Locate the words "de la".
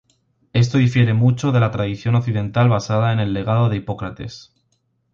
1.51-1.69